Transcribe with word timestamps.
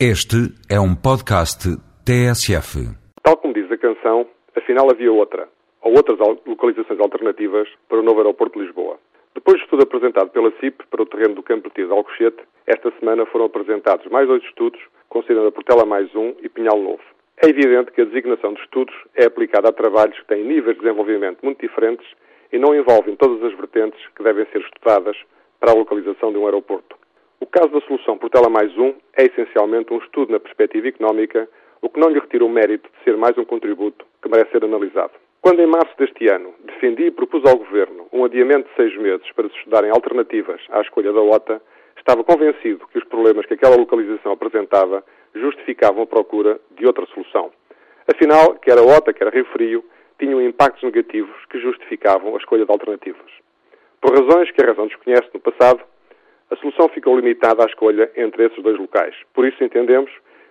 Este 0.00 0.50
é 0.68 0.80
um 0.80 0.92
podcast 0.92 1.70
TSF. 2.02 2.82
Tal 3.22 3.36
como 3.36 3.54
diz 3.54 3.70
a 3.70 3.78
canção, 3.78 4.26
afinal 4.56 4.90
havia 4.90 5.12
outra, 5.12 5.48
ou 5.80 5.92
outras 5.92 6.18
localizações 6.44 6.98
alternativas 6.98 7.68
para 7.88 8.00
o 8.00 8.02
novo 8.02 8.18
aeroporto 8.18 8.58
de 8.58 8.66
Lisboa. 8.66 8.98
Depois 9.36 9.56
do 9.58 9.62
estudo 9.62 9.84
apresentado 9.84 10.30
pela 10.30 10.50
CIP 10.58 10.84
para 10.90 11.00
o 11.00 11.06
terreno 11.06 11.36
do 11.36 11.44
Campo 11.44 11.70
de 11.72 11.82
Alcochete, 11.84 12.42
esta 12.66 12.90
semana 12.98 13.24
foram 13.26 13.44
apresentados 13.44 14.04
mais 14.10 14.26
dois 14.26 14.42
estudos, 14.42 14.80
considerando 15.08 15.46
a 15.46 15.52
Portela 15.52 15.86
mais 15.86 16.12
um 16.16 16.34
e 16.42 16.48
Pinhal 16.48 16.76
Novo. 16.76 17.04
É 17.40 17.48
evidente 17.48 17.92
que 17.92 18.00
a 18.00 18.04
designação 18.04 18.52
de 18.52 18.62
estudos 18.62 18.94
é 19.14 19.26
aplicada 19.26 19.68
a 19.68 19.72
trabalhos 19.72 20.18
que 20.18 20.26
têm 20.26 20.42
níveis 20.42 20.74
de 20.74 20.82
desenvolvimento 20.82 21.38
muito 21.40 21.60
diferentes 21.60 22.06
e 22.52 22.58
não 22.58 22.74
envolvem 22.74 23.14
todas 23.14 23.40
as 23.44 23.56
vertentes 23.56 24.00
que 24.16 24.24
devem 24.24 24.44
ser 24.46 24.58
estudadas 24.58 25.16
para 25.60 25.70
a 25.70 25.76
localização 25.76 26.32
de 26.32 26.38
um 26.38 26.46
aeroporto. 26.46 26.96
O 27.44 27.46
caso 27.46 27.68
da 27.68 27.80
solução 27.82 28.16
Portela 28.16 28.48
mais 28.48 28.74
um 28.78 28.94
é 29.14 29.26
essencialmente 29.26 29.92
um 29.92 29.98
estudo 29.98 30.32
na 30.32 30.40
perspectiva 30.40 30.88
económica, 30.88 31.46
o 31.82 31.90
que 31.90 32.00
não 32.00 32.08
lhe 32.08 32.18
retira 32.18 32.42
o 32.42 32.48
mérito 32.48 32.88
de 32.88 33.04
ser 33.04 33.18
mais 33.18 33.36
um 33.36 33.44
contributo 33.44 34.06
que 34.22 34.30
merece 34.30 34.50
ser 34.50 34.64
analisado. 34.64 35.12
Quando 35.42 35.60
em 35.60 35.66
março 35.66 35.94
deste 35.98 36.26
ano 36.26 36.54
defendi 36.64 37.02
e 37.02 37.10
propus 37.10 37.44
ao 37.44 37.58
Governo 37.58 38.06
um 38.14 38.24
adiamento 38.24 38.66
de 38.70 38.74
seis 38.76 38.96
meses 38.96 39.30
para 39.32 39.46
se 39.50 39.56
estudarem 39.58 39.90
alternativas 39.90 40.58
à 40.70 40.80
escolha 40.80 41.12
da 41.12 41.20
OTA, 41.20 41.60
estava 41.98 42.24
convencido 42.24 42.88
que 42.90 42.96
os 42.96 43.04
problemas 43.04 43.44
que 43.44 43.52
aquela 43.52 43.76
localização 43.76 44.32
apresentava 44.32 45.04
justificavam 45.34 46.04
a 46.04 46.06
procura 46.06 46.58
de 46.70 46.86
outra 46.86 47.04
solução. 47.12 47.52
Afinal, 48.10 48.54
quer 48.54 48.78
a 48.78 48.82
OTA, 48.82 49.12
quer 49.12 49.28
a 49.28 49.30
Rio 49.30 49.44
Frio, 49.52 49.84
tinham 50.18 50.40
impactos 50.40 50.82
negativos 50.82 51.36
que 51.50 51.60
justificavam 51.60 52.36
a 52.36 52.38
escolha 52.38 52.64
de 52.64 52.72
alternativas. 52.72 53.30
Por 54.00 54.18
razões 54.18 54.50
que 54.50 54.64
a 54.64 54.66
razão 54.66 54.86
desconhece 54.86 55.28
no 55.34 55.40
passado, 55.40 55.84
a 56.50 56.56
solução 56.56 56.88
ficou 56.88 57.16
limitada 57.16 57.62
à 57.62 57.66
escolha 57.66 58.10
entre 58.16 58.46
esses 58.46 58.62
dois 58.62 58.78
locais. 58.78 59.14
Por 59.32 59.46
isso 59.46 59.62
entendemos 59.62 60.10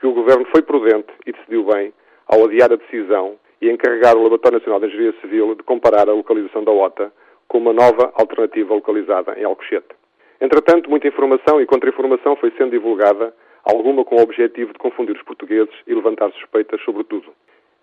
que 0.00 0.06
o 0.06 0.12
Governo 0.12 0.46
foi 0.46 0.62
prudente 0.62 1.12
e 1.26 1.32
decidiu 1.32 1.64
bem 1.64 1.92
ao 2.26 2.44
adiar 2.44 2.72
a 2.72 2.76
decisão 2.76 3.36
e 3.60 3.70
encarregar 3.70 4.16
o 4.16 4.22
Laboratório 4.22 4.58
Nacional 4.58 4.80
de 4.80 4.86
Engenharia 4.86 5.20
Civil 5.20 5.54
de 5.54 5.62
comparar 5.62 6.08
a 6.08 6.12
localização 6.12 6.64
da 6.64 6.72
OTA 6.72 7.12
com 7.48 7.58
uma 7.58 7.72
nova 7.72 8.12
alternativa 8.14 8.74
localizada 8.74 9.38
em 9.38 9.44
Alcochete. 9.44 9.94
Entretanto, 10.40 10.90
muita 10.90 11.08
informação 11.08 11.60
e 11.60 11.66
contra-informação 11.66 12.36
foi 12.36 12.50
sendo 12.58 12.72
divulgada, 12.72 13.34
alguma 13.64 14.04
com 14.04 14.16
o 14.16 14.22
objetivo 14.22 14.72
de 14.72 14.78
confundir 14.78 15.16
os 15.16 15.22
portugueses 15.22 15.74
e 15.86 15.94
levantar 15.94 16.30
suspeitas 16.32 16.80
sobre 16.82 17.04
tudo. 17.04 17.32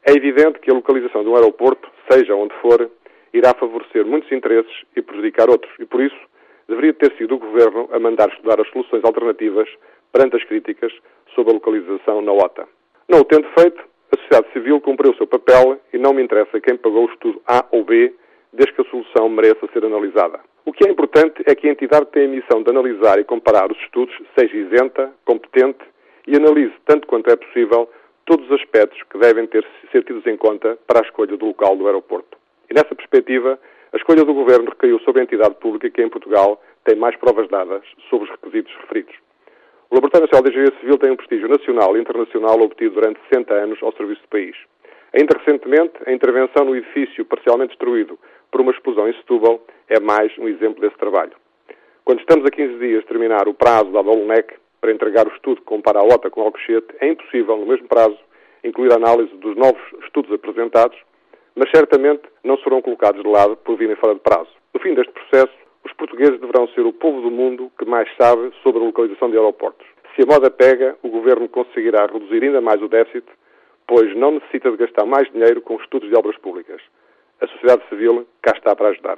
É 0.05 0.11
evidente 0.11 0.59
que 0.59 0.69
a 0.69 0.73
localização 0.73 1.23
de 1.23 1.29
um 1.29 1.35
aeroporto, 1.35 1.89
seja 2.11 2.35
onde 2.35 2.53
for, 2.55 2.89
irá 3.33 3.53
favorecer 3.53 4.05
muitos 4.05 4.31
interesses 4.31 4.73
e 4.95 5.01
prejudicar 5.01 5.49
outros, 5.49 5.71
e 5.79 5.85
por 5.85 6.01
isso 6.01 6.17
deveria 6.67 6.93
ter 6.93 7.13
sido 7.17 7.35
o 7.35 7.39
Governo 7.39 7.89
a 7.91 7.99
mandar 7.99 8.29
estudar 8.29 8.59
as 8.59 8.67
soluções 8.69 9.03
alternativas 9.03 9.69
perante 10.11 10.35
as 10.35 10.43
críticas 10.43 10.91
sobre 11.33 11.51
a 11.51 11.55
localização 11.55 12.21
na 12.21 12.31
OTA. 12.31 12.67
Não 13.07 13.19
o 13.19 13.25
tendo 13.25 13.47
feito, 13.57 13.81
a 14.11 14.17
sociedade 14.17 14.51
civil 14.53 14.79
cumpriu 14.81 15.11
o 15.11 15.15
seu 15.15 15.27
papel 15.27 15.79
e 15.93 15.97
não 15.97 16.13
me 16.13 16.23
interessa 16.23 16.59
quem 16.59 16.77
pagou 16.77 17.05
o 17.07 17.11
estudo 17.11 17.41
A 17.47 17.65
ou 17.71 17.83
B, 17.83 18.13
desde 18.53 18.73
que 18.73 18.81
a 18.81 18.89
solução 18.89 19.29
mereça 19.29 19.67
ser 19.71 19.85
analisada. 19.85 20.39
O 20.65 20.73
que 20.73 20.87
é 20.87 20.91
importante 20.91 21.41
é 21.45 21.55
que 21.55 21.67
a 21.67 21.71
entidade 21.71 22.05
tem 22.07 22.25
a 22.25 22.29
missão 22.29 22.61
de 22.61 22.69
analisar 22.69 23.19
e 23.19 23.23
comparar 23.23 23.71
os 23.71 23.77
estudos 23.79 24.15
seja 24.37 24.55
isenta, 24.55 25.11
competente 25.25 25.79
e 26.27 26.35
analise, 26.35 26.73
tanto 26.85 27.07
quanto 27.07 27.29
é 27.31 27.35
possível, 27.35 27.89
todos 28.25 28.45
os 28.45 28.61
aspectos 28.61 29.01
que 29.09 29.17
devem 29.17 29.47
ter, 29.47 29.65
ser 29.91 30.03
tidos 30.03 30.25
em 30.27 30.37
conta 30.37 30.77
para 30.85 30.99
a 30.99 31.03
escolha 31.03 31.35
do 31.35 31.47
local 31.47 31.75
do 31.75 31.87
aeroporto. 31.87 32.37
E 32.69 32.73
nessa 32.73 32.93
perspectiva, 32.93 33.59
a 33.93 33.97
escolha 33.97 34.23
do 34.23 34.33
Governo 34.33 34.69
recaiu 34.69 34.99
sobre 34.99 35.19
a 35.19 35.23
entidade 35.23 35.55
pública 35.55 35.89
que, 35.89 36.01
em 36.01 36.09
Portugal, 36.09 36.61
tem 36.85 36.95
mais 36.95 37.15
provas 37.17 37.49
dadas 37.49 37.83
sobre 38.09 38.25
os 38.25 38.31
requisitos 38.31 38.73
referidos. 38.81 39.13
O 39.89 39.95
Laboratório 39.95 40.27
Nacional 40.27 40.43
de 40.43 40.51
Engenharia 40.51 40.79
Civil 40.79 40.97
tem 40.97 41.11
um 41.11 41.17
prestígio 41.17 41.49
nacional 41.49 41.97
e 41.97 41.99
internacional 41.99 42.61
obtido 42.61 42.95
durante 42.95 43.19
60 43.29 43.53
anos 43.53 43.83
ao 43.83 43.91
serviço 43.91 44.21
do 44.21 44.29
país. 44.29 44.55
Ainda 45.13 45.37
recentemente, 45.37 45.93
a 46.05 46.13
intervenção 46.13 46.63
no 46.63 46.75
edifício 46.75 47.25
parcialmente 47.25 47.71
destruído 47.71 48.17
por 48.49 48.61
uma 48.61 48.71
explosão 48.71 49.09
em 49.09 49.13
Setúbal 49.15 49.61
é 49.89 49.99
mais 49.99 50.31
um 50.37 50.47
exemplo 50.47 50.79
desse 50.79 50.97
trabalho. 50.97 51.33
Quando 52.05 52.21
estamos 52.21 52.45
a 52.45 52.49
15 52.49 52.79
dias 52.79 53.01
de 53.01 53.07
terminar 53.07 53.49
o 53.49 53.53
prazo 53.53 53.91
da 53.91 54.01
Bolonec 54.01 54.55
para 54.79 54.93
entregar 54.93 55.27
o 55.27 55.33
estudo 55.33 55.57
que 55.57 55.67
compara 55.67 55.99
a 55.99 56.03
OTA 56.03 56.29
com 56.29 56.39
o 56.39 56.45
Alcochete, 56.45 56.95
é 57.01 57.09
impossível, 57.09 57.57
no 57.57 57.65
mesmo 57.65 57.89
prazo, 57.89 58.17
incluir 58.63 58.93
a 58.93 58.95
análise 58.95 59.35
dos 59.35 59.57
novos 59.57 59.81
estudos 60.05 60.31
apresentados 60.31 60.97
mas 61.55 61.69
certamente 61.71 62.23
não 62.43 62.57
serão 62.57 62.81
colocados 62.81 63.21
de 63.21 63.29
lado 63.29 63.55
por 63.57 63.77
virem 63.77 63.95
fora 63.95 64.13
de 64.13 64.21
prazo. 64.21 64.49
No 64.73 64.79
fim 64.79 64.93
deste 64.93 65.11
processo, 65.11 65.53
os 65.85 65.93
portugueses 65.93 66.39
deverão 66.39 66.67
ser 66.69 66.81
o 66.81 66.93
povo 66.93 67.21
do 67.21 67.31
mundo 67.31 67.71
que 67.77 67.85
mais 67.85 68.09
sabe 68.15 68.51
sobre 68.63 68.81
a 68.81 68.85
localização 68.85 69.29
de 69.29 69.37
aeroportos. 69.37 69.85
Se 70.15 70.23
a 70.23 70.25
moda 70.25 70.49
pega, 70.49 70.97
o 71.01 71.09
governo 71.09 71.47
conseguirá 71.47 72.05
reduzir 72.05 72.43
ainda 72.43 72.61
mais 72.61 72.81
o 72.81 72.87
déficit, 72.87 73.25
pois 73.87 74.15
não 74.15 74.31
necessita 74.31 74.69
de 74.71 74.77
gastar 74.77 75.05
mais 75.05 75.29
dinheiro 75.31 75.61
com 75.61 75.75
estudos 75.75 76.09
de 76.09 76.15
obras 76.15 76.37
públicas. 76.37 76.81
A 77.39 77.47
sociedade 77.47 77.87
civil 77.89 78.27
cá 78.41 78.53
está 78.55 78.75
para 78.75 78.89
ajudar. 78.89 79.17